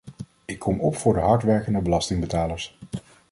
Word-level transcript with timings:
Ik 0.45 0.59
kom 0.59 0.79
op 0.81 0.95
voor 0.95 1.13
de 1.13 1.19
hardwerkende 1.19 1.81
belastingbetalers. 1.81 2.77